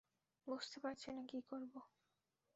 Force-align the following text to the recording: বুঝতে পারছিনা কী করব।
বুঝতে 0.47 0.77
পারছিনা 0.79 1.21
কী 1.23 1.39
করব। 1.49 1.73